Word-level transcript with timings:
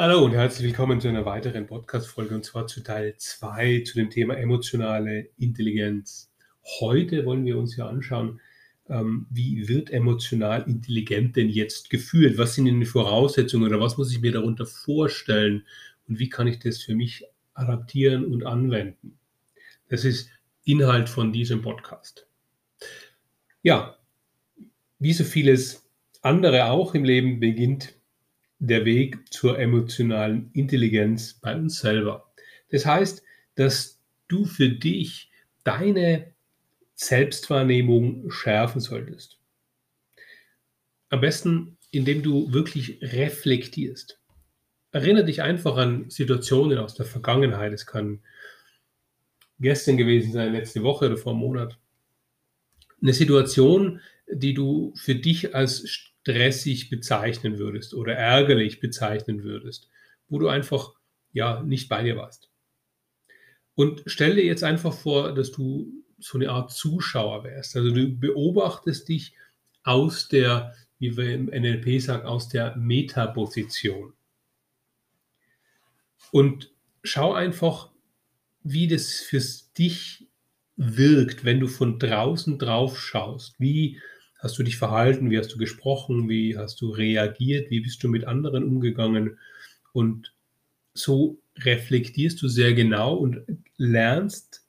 Hallo 0.00 0.24
und 0.24 0.30
herzlich 0.30 0.68
willkommen 0.68 1.00
zu 1.00 1.08
einer 1.08 1.24
weiteren 1.24 1.66
Podcast-Folge 1.66 2.32
und 2.32 2.44
zwar 2.44 2.68
zu 2.68 2.84
Teil 2.84 3.16
2 3.16 3.82
zu 3.84 3.96
dem 3.96 4.10
Thema 4.10 4.36
emotionale 4.36 5.30
Intelligenz. 5.38 6.30
Heute 6.78 7.26
wollen 7.26 7.44
wir 7.44 7.58
uns 7.58 7.76
ja 7.76 7.88
anschauen, 7.88 8.40
ähm, 8.88 9.26
wie 9.28 9.66
wird 9.66 9.90
emotional 9.90 10.62
intelligent 10.68 11.34
denn 11.34 11.48
jetzt 11.48 11.90
geführt? 11.90 12.38
Was 12.38 12.54
sind 12.54 12.66
denn 12.66 12.78
die 12.78 12.86
Voraussetzungen 12.86 13.66
oder 13.66 13.80
was 13.80 13.98
muss 13.98 14.12
ich 14.12 14.20
mir 14.20 14.30
darunter 14.30 14.66
vorstellen 14.66 15.66
und 16.06 16.20
wie 16.20 16.28
kann 16.28 16.46
ich 16.46 16.60
das 16.60 16.80
für 16.80 16.94
mich 16.94 17.24
adaptieren 17.54 18.24
und 18.24 18.46
anwenden? 18.46 19.18
Das 19.88 20.04
ist 20.04 20.30
Inhalt 20.64 21.08
von 21.08 21.32
diesem 21.32 21.60
Podcast. 21.60 22.28
Ja, 23.64 23.96
wie 25.00 25.12
so 25.12 25.24
vieles 25.24 25.90
andere 26.22 26.66
auch 26.66 26.94
im 26.94 27.02
Leben 27.02 27.40
beginnt 27.40 27.97
der 28.58 28.84
Weg 28.84 29.32
zur 29.32 29.58
emotionalen 29.58 30.50
Intelligenz 30.52 31.34
bei 31.34 31.54
uns 31.54 31.80
selber. 31.80 32.32
Das 32.70 32.84
heißt, 32.86 33.22
dass 33.54 34.00
du 34.28 34.44
für 34.44 34.68
dich 34.68 35.30
deine 35.64 36.32
Selbstwahrnehmung 36.94 38.30
schärfen 38.30 38.80
solltest. 38.80 39.38
Am 41.10 41.20
besten, 41.20 41.78
indem 41.90 42.22
du 42.22 42.52
wirklich 42.52 42.98
reflektierst. 43.00 44.20
Erinnere 44.90 45.24
dich 45.24 45.42
einfach 45.42 45.76
an 45.76 46.10
Situationen 46.10 46.78
aus 46.78 46.94
der 46.94 47.06
Vergangenheit. 47.06 47.72
Es 47.72 47.86
kann 47.86 48.20
gestern 49.60 49.96
gewesen 49.96 50.32
sein, 50.32 50.52
letzte 50.52 50.82
Woche 50.82 51.06
oder 51.06 51.16
vor 51.16 51.32
einem 51.32 51.40
Monat. 51.40 51.78
Eine 53.00 53.12
Situation, 53.12 54.00
die 54.30 54.54
du 54.54 54.92
für 54.96 55.14
dich 55.14 55.54
als 55.54 55.88
stressig 55.88 56.90
bezeichnen 56.90 57.58
würdest 57.58 57.94
oder 57.94 58.14
ärgerlich 58.14 58.80
bezeichnen 58.80 59.42
würdest, 59.42 59.88
wo 60.28 60.38
du 60.38 60.48
einfach 60.48 60.94
ja 61.32 61.62
nicht 61.62 61.88
bei 61.88 62.02
dir 62.02 62.16
warst. 62.16 62.50
Und 63.74 64.02
stell 64.06 64.34
dir 64.34 64.44
jetzt 64.44 64.64
einfach 64.64 64.92
vor, 64.92 65.34
dass 65.34 65.52
du 65.52 65.92
so 66.18 66.36
eine 66.36 66.50
Art 66.50 66.72
Zuschauer 66.72 67.44
wärst. 67.44 67.76
Also 67.76 67.94
du 67.94 68.18
beobachtest 68.18 69.08
dich 69.08 69.36
aus 69.84 70.28
der, 70.28 70.74
wie 70.98 71.16
wir 71.16 71.32
im 71.32 71.46
NLP 71.46 72.00
sagen, 72.02 72.26
aus 72.26 72.48
der 72.48 72.76
Metaposition. 72.76 74.14
Und 76.32 76.72
schau 77.02 77.32
einfach, 77.32 77.90
wie 78.62 78.88
das 78.88 79.20
für 79.20 79.40
dich 79.78 80.27
wirkt, 80.78 81.44
wenn 81.44 81.60
du 81.60 81.66
von 81.66 81.98
draußen 81.98 82.58
drauf 82.58 82.98
schaust. 82.98 83.56
Wie 83.58 84.00
hast 84.38 84.58
du 84.58 84.62
dich 84.62 84.76
verhalten, 84.76 85.30
wie 85.30 85.38
hast 85.38 85.52
du 85.52 85.58
gesprochen, 85.58 86.28
wie 86.28 86.56
hast 86.56 86.80
du 86.80 86.90
reagiert, 86.90 87.70
wie 87.70 87.80
bist 87.80 88.02
du 88.02 88.08
mit 88.08 88.24
anderen 88.24 88.64
umgegangen. 88.64 89.38
Und 89.92 90.32
so 90.94 91.42
reflektierst 91.58 92.40
du 92.40 92.48
sehr 92.48 92.72
genau 92.72 93.16
und 93.16 93.42
lernst 93.76 94.64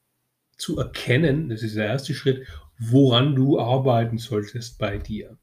zu 0.57 0.80
erkennen, 0.80 1.49
das 1.49 1.61
ist 1.61 1.75
der 1.75 1.85
erste 1.85 2.13
Schritt, 2.13 2.45
woran 2.80 3.35
du 3.35 3.59
arbeiten 3.59 4.17
solltest 4.17 4.80
bei 4.80 4.97
dir. 4.97 5.37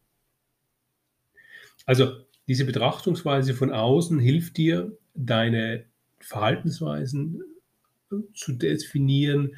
Also 1.84 2.16
diese 2.48 2.64
Betrachtungsweise 2.64 3.54
von 3.54 3.72
außen 3.72 4.18
hilft 4.18 4.56
dir, 4.56 4.96
deine 5.14 5.84
Verhaltensweisen 6.18 7.42
zu 8.34 8.52
definieren, 8.52 9.56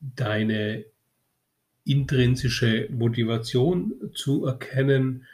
deine 0.00 0.84
intrinsische 1.84 2.88
Motivation 2.90 3.94
zu 4.14 4.44
erkennen, 4.46 5.26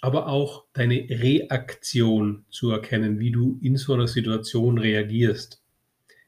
aber 0.00 0.28
auch 0.28 0.64
deine 0.74 1.06
Reaktion 1.08 2.44
zu 2.50 2.70
erkennen, 2.70 3.18
wie 3.18 3.30
du 3.30 3.58
in 3.62 3.76
so 3.76 3.94
einer 3.94 4.06
Situation 4.06 4.78
reagierst. 4.78 5.62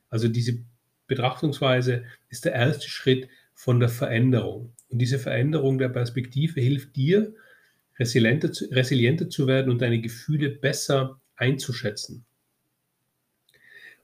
Also 0.08 0.28
diese 0.28 0.58
Betrachtungsweise 1.06 2.04
ist 2.28 2.44
der 2.44 2.52
erste 2.52 2.88
Schritt 2.88 3.28
von 3.54 3.80
der 3.80 3.88
Veränderung. 3.88 4.72
Und 4.88 4.98
diese 4.98 5.18
Veränderung 5.18 5.78
der 5.78 5.88
Perspektive 5.88 6.60
hilft 6.60 6.96
dir, 6.96 7.34
resilienter 7.98 8.52
zu, 8.52 8.66
resilienter 8.66 9.28
zu 9.28 9.46
werden 9.46 9.70
und 9.70 9.82
deine 9.82 10.00
Gefühle 10.00 10.50
besser 10.50 11.20
einzuschätzen. 11.36 12.24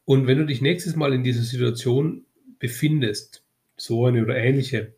Und 0.05 0.27
wenn 0.27 0.39
du 0.39 0.47
dich 0.47 0.61
nächstes 0.61 0.97
Mal 0.97 1.13
in 1.13 1.23
dieser 1.23 1.43
Situation 1.43 2.25
befindest, 2.59 3.43
so 3.77 4.07
eine 4.07 4.23
oder 4.23 4.37
ähnliche, 4.37 4.95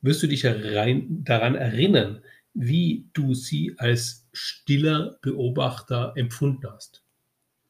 wirst 0.00 0.22
du 0.22 0.26
dich 0.26 0.44
rein, 0.46 1.24
daran 1.24 1.54
erinnern, 1.54 2.22
wie 2.54 3.08
du 3.12 3.34
sie 3.34 3.74
als 3.78 4.28
stiller 4.32 5.18
Beobachter 5.22 6.12
empfunden 6.16 6.66
hast. 6.70 7.02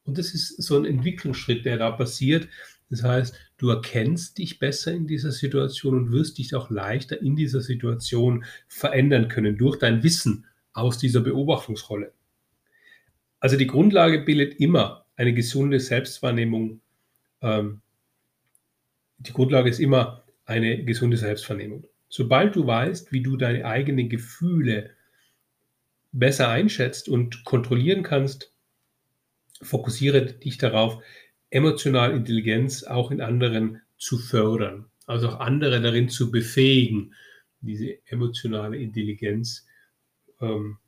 Und 0.05 0.19
das 0.19 0.35
ist 0.35 0.61
so 0.61 0.77
ein 0.77 0.85
Entwicklungsschritt, 0.85 1.65
der 1.65 1.79
da 1.79 1.91
passiert. 1.93 2.49
Das 2.91 3.05
heißt, 3.05 3.35
du 3.59 3.71
erkennst 3.71 4.39
dich 4.39 4.59
besser 4.59 4.93
in 4.93 5.07
dieser 5.07 5.31
Situation 5.31 5.97
und 5.97 6.13
wirst 6.13 6.39
dich 6.39 6.55
auch 6.55 6.71
leichter 6.71 7.21
in 7.23 7.37
dieser 7.37 7.61
Situation 7.61 8.45
verändern 8.67 9.29
können 9.29 9.57
durch 9.57 9.79
dein 9.79 10.03
Wissen 10.03 10.47
aus 10.73 10.99
dieser 10.99 11.21
Beobachtungsrolle. 11.21 12.13
Also 13.39 13.57
die 13.57 13.67
Grundlage 13.67 14.21
bildet 14.21 14.61
immer 14.61 15.07
eine 15.17 15.33
gesunde 15.33 15.81
Selbstwahrnehmung. 15.81 16.81
Ähm, 17.41 17.81
die 19.19 19.33
Grundlage 19.33 19.71
ist 19.71 19.79
immer 19.79 20.22
eine 20.45 20.85
gesunde 20.85 21.17
Selbstwahrnehmung. 21.17 21.87
Sobald 22.09 22.57
du 22.57 22.67
weißt, 22.67 23.13
wie 23.13 23.23
du 23.23 23.37
deine 23.37 23.65
eigenen 23.65 24.09
Gefühle 24.09 24.91
besser 26.13 26.49
einschätzt 26.49 27.09
und 27.09 27.45
kontrollieren 27.45 28.03
kannst, 28.03 28.53
fokussiere 29.63 30.27
dich 30.27 30.59
darauf, 30.59 31.03
emotional 31.51 32.15
Intelligenz 32.15 32.85
auch 32.85 33.11
in 33.11 33.21
anderen 33.21 33.81
zu 33.97 34.19
fördern, 34.19 34.87
also 35.07 35.29
auch 35.29 35.41
andere 35.41 35.81
darin 35.81 36.09
zu 36.09 36.31
befähigen, 36.31 37.15
diese 37.61 37.99
emotionale 38.07 38.77
Intelligenz 38.77 39.67
ähm, 40.41 40.79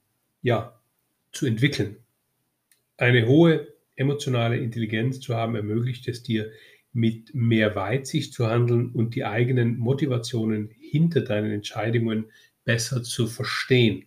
ja, 0.43 0.81
zu 1.33 1.47
entwickeln. 1.47 1.97
Eine 2.97 3.27
hohe 3.27 3.69
emotionale 3.97 4.59
Intelligenz 4.59 5.21
zu 5.21 5.35
haben 5.35 5.55
ermöglicht 5.55 6.09
es 6.09 6.23
dir, 6.23 6.51
mit 6.95 7.35
mehr 7.35 7.75
Weitsicht 7.75 8.33
zu 8.33 8.47
handeln 8.47 8.91
und 8.91 9.15
die 9.15 9.25
eigenen 9.25 9.79
Motivationen 9.79 10.71
hinter 10.79 11.21
deinen 11.21 11.51
Entscheidungen 11.51 12.27
besser 12.65 13.03
zu 13.03 13.27
verstehen. 13.27 14.07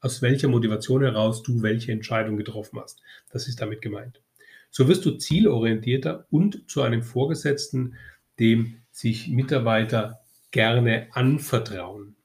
Aus 0.00 0.22
welcher 0.22 0.48
Motivation 0.48 1.02
heraus 1.02 1.42
du 1.42 1.62
welche 1.62 1.92
Entscheidung 1.92 2.36
getroffen 2.36 2.80
hast. 2.80 3.00
Das 3.30 3.46
ist 3.46 3.60
damit 3.60 3.82
gemeint. 3.82 4.22
So 4.70 4.88
wirst 4.88 5.04
du 5.04 5.12
zielorientierter 5.12 6.26
und 6.30 6.70
zu 6.70 6.82
einem 6.82 7.02
Vorgesetzten, 7.02 7.94
dem 8.38 8.76
sich 8.90 9.28
Mitarbeiter 9.28 10.20
gerne 10.50 11.08
anvertrauen. 11.12 12.16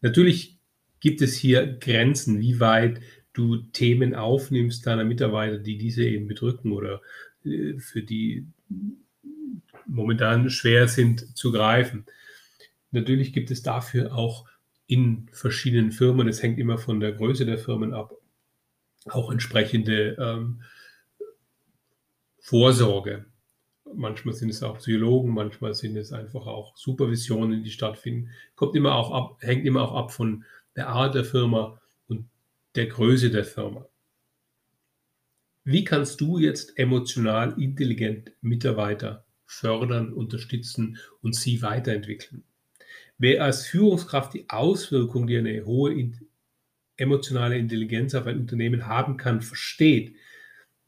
Natürlich 0.00 0.58
gibt 0.98 1.22
es 1.22 1.36
hier 1.36 1.78
Grenzen, 1.78 2.40
wie 2.40 2.58
weit 2.58 3.00
du 3.32 3.56
Themen 3.56 4.14
aufnimmst 4.14 4.86
deiner 4.86 5.04
Mitarbeiter, 5.04 5.58
die 5.58 5.78
diese 5.78 6.04
eben 6.04 6.26
bedrücken 6.26 6.72
oder 6.72 7.00
für 7.42 8.02
die 8.02 8.46
momentan 9.86 10.50
schwer 10.50 10.88
sind 10.88 11.36
zu 11.36 11.52
greifen. 11.52 12.06
Natürlich 12.90 13.32
gibt 13.32 13.50
es 13.50 13.62
dafür 13.62 14.14
auch 14.14 14.46
in 14.86 15.28
verschiedenen 15.32 15.92
Firmen, 15.92 16.28
es 16.28 16.42
hängt 16.42 16.58
immer 16.58 16.78
von 16.78 17.00
der 17.00 17.12
Größe 17.12 17.46
der 17.46 17.58
Firmen 17.58 17.94
ab, 17.94 18.12
auch 19.06 19.30
entsprechende 19.30 20.16
ähm, 20.18 20.62
Vorsorge. 22.38 23.26
Manchmal 23.94 24.34
sind 24.34 24.50
es 24.50 24.62
auch 24.62 24.78
Psychologen, 24.78 25.32
manchmal 25.32 25.74
sind 25.74 25.96
es 25.96 26.12
einfach 26.12 26.46
auch 26.46 26.76
Supervisionen, 26.76 27.62
die 27.62 27.70
stattfinden. 27.70 28.30
Kommt 28.54 28.74
immer 28.74 28.94
auch 28.94 29.12
ab, 29.12 29.36
hängt 29.40 29.66
immer 29.66 29.82
auch 29.82 29.94
ab 29.94 30.12
von 30.12 30.44
der 30.76 30.88
Art 30.88 31.14
der 31.14 31.24
Firma 31.24 31.80
und 32.08 32.28
der 32.74 32.86
Größe 32.86 33.30
der 33.30 33.44
Firma. 33.44 33.86
Wie 35.64 35.84
kannst 35.84 36.20
du 36.20 36.38
jetzt 36.38 36.76
emotional 36.78 37.60
intelligent 37.60 38.32
Mitarbeiter 38.40 39.24
fördern, 39.46 40.12
unterstützen 40.12 40.98
und 41.20 41.36
sie 41.36 41.62
weiterentwickeln? 41.62 42.42
Wer 43.18 43.44
als 43.44 43.66
Führungskraft 43.66 44.34
die 44.34 44.50
Auswirkung, 44.50 45.28
die 45.28 45.36
eine 45.36 45.64
hohe 45.64 46.12
emotionale 46.96 47.56
Intelligenz 47.56 48.14
auf 48.14 48.26
ein 48.26 48.40
Unternehmen 48.40 48.86
haben 48.86 49.16
kann, 49.16 49.40
versteht, 49.40 50.16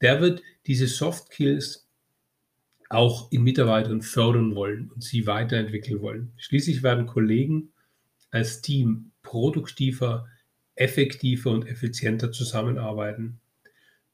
der 0.01 0.21
wird 0.21 0.43
diese 0.67 0.89
Soft 0.89 1.33
Skills 1.33 1.89
auch 2.91 3.31
in 3.31 3.43
Mitarbeitern 3.43 4.03
fördern 4.03 4.55
wollen 4.55 4.91
und 4.91 5.03
sie 5.03 5.27
weiterentwickeln 5.27 6.01
wollen. 6.01 6.33
Schließlich 6.37 6.83
werden 6.83 7.07
Kollegen 7.07 7.73
als 8.31 8.61
Team 8.61 9.13
produktiver, 9.23 10.27
effektiver 10.75 11.51
und 11.51 11.67
effizienter 11.67 12.33
zusammenarbeiten. 12.33 13.41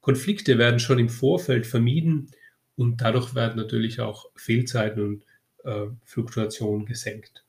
Konflikte 0.01 0.57
werden 0.57 0.79
schon 0.79 0.99
im 0.99 1.09
Vorfeld 1.09 1.67
vermieden 1.67 2.31
und 2.75 3.01
dadurch 3.01 3.35
werden 3.35 3.57
natürlich 3.57 4.01
auch 4.01 4.25
Fehlzeiten 4.35 5.03
und 5.03 5.25
äh, 5.63 5.87
Fluktuationen 6.03 6.85
gesenkt. 6.85 7.45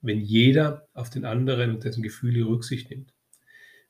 Wenn 0.00 0.20
jeder 0.20 0.88
auf 0.94 1.10
den 1.10 1.24
anderen 1.24 1.70
und 1.70 1.84
dessen 1.84 2.02
Gefühle 2.02 2.44
Rücksicht 2.44 2.90
nimmt. 2.90 3.14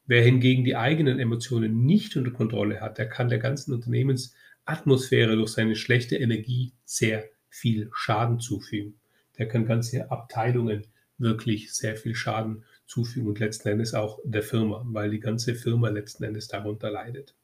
Wer 0.04 0.22
hingegen 0.22 0.64
die 0.64 0.76
eigenen 0.76 1.18
Emotionen 1.18 1.86
nicht 1.86 2.16
unter 2.16 2.32
Kontrolle 2.32 2.80
hat, 2.80 2.98
der 2.98 3.08
kann 3.08 3.28
der 3.28 3.38
ganzen 3.38 3.72
Unternehmensatmosphäre 3.72 5.36
durch 5.36 5.52
seine 5.52 5.76
schlechte 5.76 6.16
Energie 6.16 6.72
sehr 6.84 7.30
viel 7.48 7.88
Schaden 7.94 8.40
zufügen. 8.40 8.98
Der 9.38 9.48
kann 9.48 9.64
ganze 9.64 10.10
Abteilungen 10.10 10.86
wirklich 11.16 11.72
sehr 11.72 11.96
viel 11.96 12.14
Schaden 12.14 12.64
zufügen 12.86 13.28
und 13.28 13.38
letzten 13.38 13.68
Endes 13.68 13.94
auch 13.94 14.18
der 14.24 14.42
Firma, 14.42 14.82
weil 14.86 15.10
die 15.10 15.20
ganze 15.20 15.54
Firma 15.54 15.88
letzten 15.88 16.24
Endes 16.24 16.48
darunter 16.48 16.90
leidet. 16.90 17.34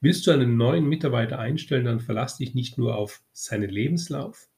Willst 0.00 0.26
du 0.26 0.30
einen 0.30 0.56
neuen 0.56 0.86
Mitarbeiter 0.86 1.38
einstellen, 1.38 1.84
dann 1.84 2.00
verlass 2.00 2.38
dich 2.38 2.54
nicht 2.54 2.78
nur 2.78 2.96
auf 2.96 3.22
seinen 3.32 3.70
Lebenslauf, 3.70 4.48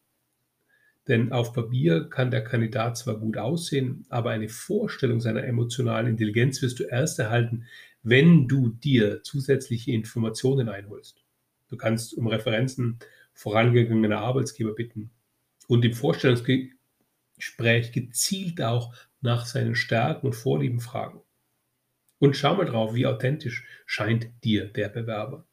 denn 1.09 1.33
auf 1.33 1.55
Papier 1.55 2.09
kann 2.11 2.31
der 2.31 2.45
Kandidat 2.45 2.99
zwar 2.99 3.19
gut 3.19 3.39
aussehen, 3.39 4.05
aber 4.11 4.31
eine 4.31 4.51
Vorstellung 4.51 5.21
seiner 5.21 5.45
emotionalen 5.45 6.07
Intelligenz 6.07 6.61
wirst 6.61 6.81
du 6.81 6.85
erst 6.85 7.19
erhalten, 7.19 7.65
wenn 8.03 8.47
du 8.47 8.69
dir 8.69 9.23
zusätzliche 9.23 9.93
Informationen 9.93 10.69
einholst. 10.69 11.25
Du 11.69 11.77
kannst 11.77 12.15
um 12.15 12.27
Referenzen 12.27 12.99
vorangegangener 13.33 14.19
Arbeitsgeber 14.19 14.75
bitten 14.75 15.11
und 15.67 15.85
im 15.85 15.95
Vorstellungsgespräch 15.95 17.93
gezielt 17.93 18.61
auch 18.61 18.95
nach 19.21 19.47
seinen 19.47 19.75
Stärken 19.75 20.27
und 20.27 20.35
Vorlieben 20.35 20.81
fragen. 20.81 21.21
Und 22.19 22.37
schau 22.37 22.57
mal 22.57 22.65
drauf, 22.65 22.95
wie 22.95 23.07
authentisch 23.07 23.65
scheint 23.87 24.29
dir 24.45 24.67
der 24.67 24.89
Bewerber. 24.89 25.47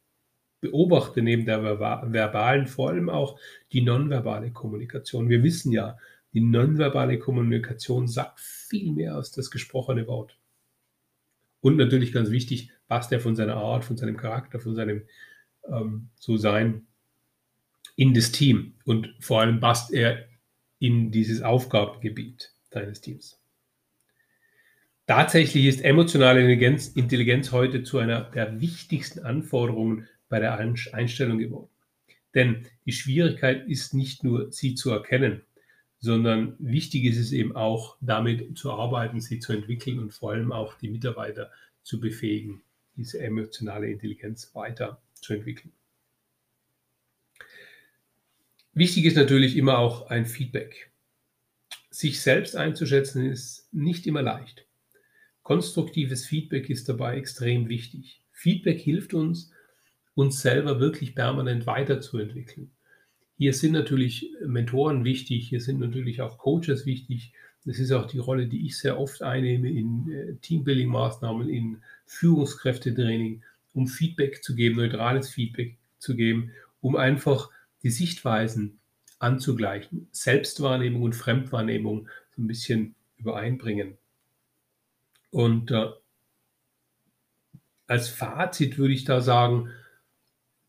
Beobachte 0.62 1.22
neben 1.22 1.46
der 1.46 1.62
verbalen 1.64 2.66
vor 2.66 2.90
allem 2.90 3.10
auch 3.10 3.40
die 3.72 3.82
nonverbale 3.82 4.52
Kommunikation. 4.52 5.30
Wir 5.30 5.44
wissen 5.44 5.72
ja, 5.72 5.98
die 6.34 6.42
nonverbale 6.42 7.20
Kommunikation 7.20 8.08
sagt 8.08 8.40
viel 8.40 8.92
mehr 8.92 9.16
als 9.16 9.32
das 9.32 9.52
gesprochene 9.52 10.08
Wort. 10.08 10.38
Und 11.62 11.78
natürlich 11.78 12.12
ganz 12.12 12.32
wichtig, 12.32 12.72
passt 12.88 13.12
er 13.12 13.20
von 13.20 13.36
seiner 13.36 13.56
Art, 13.56 13.86
von 13.86 13.98
seinem 13.98 14.18
Charakter, 14.18 14.60
von 14.60 14.76
seinem 14.76 15.04
ähm, 15.68 16.10
so 16.16 16.38
sein 16.38 16.88
in 17.96 18.14
das 18.14 18.32
Team 18.32 18.76
und 18.84 19.16
vor 19.20 19.42
allem 19.42 19.60
passt 19.60 19.94
er 19.94 20.28
in 20.80 21.12
dieses 21.12 21.42
Aufgabengebiet 21.42 22.54
deines 22.70 23.02
Teams. 23.02 23.42
Tatsächlich 25.08 25.66
ist 25.66 25.84
emotionale 25.84 26.40
Intelligenz, 26.40 26.88
Intelligenz 26.88 27.52
heute 27.52 27.84
zu 27.84 28.00
einer 28.00 28.22
der 28.22 28.60
wichtigsten 28.60 29.20
Anforderungen 29.20 30.08
bei 30.30 30.40
der 30.40 30.58
Einstellung 30.58 31.38
geworden. 31.38 31.70
Denn 32.34 32.66
die 32.86 32.92
Schwierigkeit 32.92 33.68
ist 33.68 33.94
nicht 33.94 34.24
nur, 34.24 34.52
sie 34.52 34.74
zu 34.74 34.90
erkennen, 34.90 35.44
sondern 36.00 36.56
wichtig 36.58 37.06
ist 37.06 37.18
es 37.18 37.32
eben 37.32 37.56
auch, 37.56 37.98
damit 38.02 38.58
zu 38.58 38.72
arbeiten, 38.72 39.22
sie 39.22 39.40
zu 39.40 39.54
entwickeln 39.54 40.00
und 40.00 40.12
vor 40.12 40.32
allem 40.32 40.52
auch 40.52 40.74
die 40.80 40.90
Mitarbeiter 40.90 41.52
zu 41.84 42.00
befähigen, 42.00 42.64
diese 42.96 43.20
emotionale 43.20 43.88
Intelligenz 43.88 44.54
weiter 44.56 45.02
zu 45.14 45.34
entwickeln. 45.34 45.72
Wichtig 48.74 49.06
ist 49.06 49.16
natürlich 49.16 49.56
immer 49.56 49.78
auch 49.78 50.10
ein 50.10 50.26
Feedback. 50.26 50.92
Sich 51.92 52.22
selbst 52.22 52.56
einzuschätzen 52.56 53.26
ist 53.26 53.70
nicht 53.72 54.08
immer 54.08 54.22
leicht. 54.22 54.65
Konstruktives 55.46 56.26
Feedback 56.26 56.72
ist 56.72 56.90
dabei 56.90 57.18
extrem 57.18 57.70
wichtig. 57.70 58.20
Feedback 58.32 58.82
hilft 58.82 59.14
uns, 59.14 59.52
uns 60.16 60.42
selber 60.42 60.80
wirklich 60.80 61.14
permanent 61.14 61.68
weiterzuentwickeln. 61.68 62.72
Hier 63.38 63.54
sind 63.54 63.74
natürlich 63.74 64.32
Mentoren 64.44 65.04
wichtig, 65.04 65.48
hier 65.48 65.62
sind 65.62 65.80
natürlich 65.80 66.24
auch 66.24 66.40
Coaches 66.40 66.88
wichtig. 66.88 67.32
Das 67.64 67.78
ist 67.78 67.92
auch 67.92 68.08
die 68.08 68.18
Rolle, 68.18 68.48
die 68.48 68.66
ich 68.66 68.80
sehr 68.80 69.00
oft 69.00 69.22
einnehme 69.22 69.70
in 69.70 70.12
äh, 70.12 70.34
Teambuilding-Maßnahmen, 70.42 71.48
in 71.48 71.78
Führungskräftetraining, 72.08 73.44
um 73.76 73.86
Feedback 73.86 74.44
zu 74.44 74.56
geben, 74.56 74.78
neutrales 74.78 75.30
Feedback 75.30 75.78
zu 76.00 76.16
geben, 76.16 76.54
um 76.82 76.96
einfach 76.96 77.52
die 77.84 77.92
Sichtweisen 77.92 78.80
anzugleichen, 79.20 80.08
Selbstwahrnehmung 80.12 81.04
und 81.04 81.14
Fremdwahrnehmung 81.14 82.10
so 82.36 82.42
ein 82.42 82.48
bisschen 82.48 82.96
übereinbringen. 83.18 84.00
Und 85.36 85.72
äh, 85.72 85.90
als 87.88 88.08
Fazit 88.08 88.78
würde 88.78 88.94
ich 88.94 89.04
da 89.04 89.20
sagen, 89.20 89.70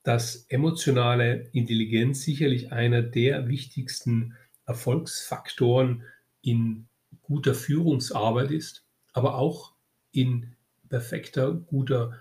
dass 0.03 0.45
emotionale 0.49 1.49
Intelligenz 1.53 2.23
sicherlich 2.23 2.73
einer 2.73 3.03
der 3.03 3.47
wichtigsten 3.47 4.35
Erfolgsfaktoren 4.65 6.03
in 6.43 6.89
guter 7.23 7.55
Führungsarbeit 7.55 8.51
ist, 8.51 8.85
aber 9.13 9.37
auch 9.37 9.73
in 10.11 10.57
perfekter, 10.89 11.53
guter 11.53 12.19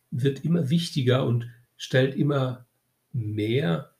wird 0.09 0.43
immer 0.43 0.71
wichtiger 0.71 1.27
und 1.27 1.47
stellt 1.77 2.15
immer 2.15 2.65
mehr 3.13 3.90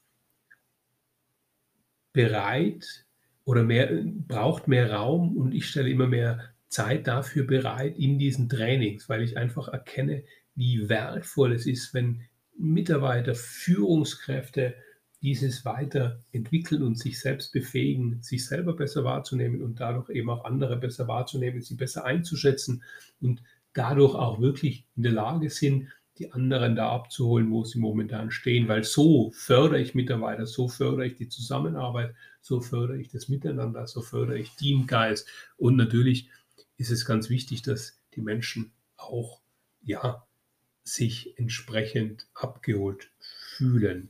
bereit 2.14 3.06
oder 3.46 3.64
mehr, 3.64 3.90
braucht 4.28 4.68
mehr 4.68 4.92
Raum 4.92 5.38
und 5.38 5.54
ich 5.54 5.68
stelle 5.68 5.90
immer 5.90 6.08
mehr 6.08 6.52
Zeit 6.68 7.08
dafür 7.08 7.46
bereit 7.46 7.98
in 7.98 8.18
diesen 8.18 8.48
Trainings, 8.50 9.10
weil 9.10 9.22
ich 9.22 9.38
einfach 9.38 9.68
erkenne, 9.68 10.24
wie 10.56 10.90
wertvoll 10.90 11.54
es 11.54 11.66
ist, 11.66 11.94
wenn 11.94 12.22
Mitarbeiter, 12.58 13.36
Führungskräfte 13.36 14.76
dieses 15.22 15.66
weiterentwickeln 15.66 16.82
und 16.82 16.98
sich 16.98 17.20
selbst 17.20 17.54
befähigen, 17.54 18.22
sich 18.22 18.46
selber 18.46 18.74
besser 18.74 19.04
wahrzunehmen 19.04 19.62
und 19.62 19.80
dadurch 19.80 20.10
eben 20.10 20.30
auch 20.30 20.46
andere 20.46 20.78
besser 20.78 21.08
wahrzunehmen, 21.08 21.62
sie 21.62 21.76
besser 21.76 22.06
einzuschätzen 22.06 22.84
und 23.20 23.44
dadurch 23.74 24.16
auch 24.16 24.42
wirklich 24.42 24.86
in 24.96 25.04
der 25.04 25.12
Lage 25.12 25.50
sind, 25.50 25.90
die 26.22 26.32
anderen 26.32 26.76
da 26.76 26.92
abzuholen, 26.92 27.50
wo 27.50 27.64
sie 27.64 27.80
momentan 27.80 28.30
stehen, 28.30 28.68
weil 28.68 28.84
so 28.84 29.32
fördere 29.32 29.82
ich 29.82 29.96
Mitarbeiter, 29.96 30.46
so 30.46 30.68
fördere 30.68 31.08
ich 31.08 31.16
die 31.16 31.30
Zusammenarbeit, 31.30 32.14
so 32.42 32.62
fördere 32.62 33.00
ich 33.00 33.10
das 33.10 33.28
Miteinander, 33.28 33.88
so 33.88 34.02
fördere 34.02 34.38
ich 34.38 34.52
Teamgeist 34.52 35.28
und 35.58 35.78
natürlich 35.78 36.30
ist 36.78 36.92
es 36.92 37.06
ganz 37.06 37.30
wichtig, 37.30 37.64
dass 37.64 38.00
die 38.14 38.22
Menschen 38.22 38.72
auch 38.98 39.42
ja 39.82 40.28
sich 40.84 41.38
entsprechend 41.40 42.28
abgeholt 42.36 43.10
fühlen. 43.20 44.10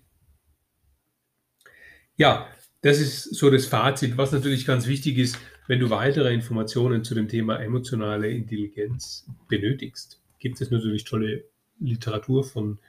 Ja, 2.18 2.50
das 2.82 3.00
ist 3.00 3.36
so 3.36 3.50
das 3.50 3.68
Fazit. 3.68 4.18
Was 4.18 4.34
natürlich 4.34 4.66
ganz 4.66 4.88
wichtig 4.88 5.18
ist, 5.18 5.38
wenn 5.68 5.80
du 5.80 5.90
weitere 5.90 6.34
Informationen 6.34 7.06
zu 7.06 7.16
dem 7.16 7.30
Thema 7.30 7.58
emotionale 7.58 8.30
Intelligenz 8.30 9.26
benötigst, 9.48 10.22
gibt 10.40 10.60
es 10.60 10.72
natürlich 10.72 11.06
tolle 11.06 11.46
Literatur 11.82 12.44
von 12.44 12.80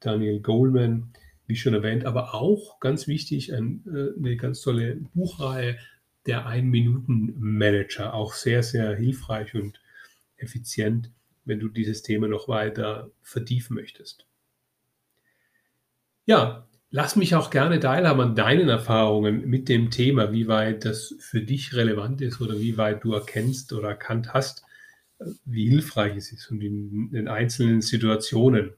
Daniel 0.00 0.40
Goleman, 0.40 1.12
wie 1.46 1.56
schon 1.56 1.74
erwähnt, 1.74 2.04
aber 2.04 2.34
auch 2.34 2.80
ganz 2.80 3.06
wichtig, 3.06 3.54
ein, 3.54 3.84
äh, 3.86 4.18
eine 4.18 4.36
ganz 4.36 4.60
tolle 4.60 4.96
Buchreihe, 5.14 5.78
der 6.26 6.46
Ein-Minuten-Manager, 6.46 8.12
auch 8.12 8.34
sehr, 8.34 8.62
sehr 8.62 8.94
hilfreich 8.96 9.54
und 9.54 9.80
effizient, 10.36 11.10
wenn 11.44 11.58
du 11.58 11.68
dieses 11.68 12.02
Thema 12.02 12.28
noch 12.28 12.48
weiter 12.48 13.10
vertiefen 13.22 13.74
möchtest. 13.74 14.26
Ja, 16.26 16.68
lass 16.90 17.16
mich 17.16 17.34
auch 17.34 17.48
gerne 17.48 17.80
teilhaben 17.80 18.20
an 18.20 18.36
deinen 18.36 18.68
Erfahrungen 18.68 19.48
mit 19.48 19.70
dem 19.70 19.90
Thema, 19.90 20.30
wie 20.30 20.46
weit 20.48 20.84
das 20.84 21.14
für 21.18 21.40
dich 21.40 21.74
relevant 21.74 22.20
ist 22.20 22.42
oder 22.42 22.60
wie 22.60 22.76
weit 22.76 23.02
du 23.04 23.14
erkennst 23.14 23.72
oder 23.72 23.88
erkannt 23.88 24.34
hast, 24.34 24.64
wie 25.44 25.68
hilfreich 25.68 26.16
es 26.16 26.32
ist 26.32 26.50
und 26.50 26.60
in 26.60 27.10
den 27.10 27.28
einzelnen 27.28 27.80
Situationen 27.80 28.72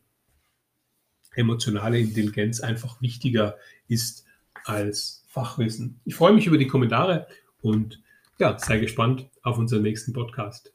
emotionale 1.35 1.99
Intelligenz 1.99 2.61
einfach 2.61 3.01
wichtiger 3.01 3.57
ist 3.89 4.25
als 4.65 5.25
Fachwissen. 5.29 6.01
Ich 6.05 6.15
freue 6.15 6.33
mich 6.33 6.47
über 6.47 6.59
die 6.59 6.67
Kommentare 6.67 7.27
und 7.61 8.03
ja, 8.39 8.59
sei 8.59 8.79
gespannt 8.79 9.29
auf 9.43 9.59
unseren 9.59 9.83
nächsten 9.83 10.13
Podcast. 10.13 10.73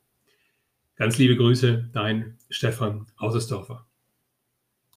Ganz 0.95 1.17
liebe 1.17 1.35
Grüße, 1.35 1.89
dein 1.91 2.37
Stefan 2.49 3.07
Ausersdorfer. 3.17 3.85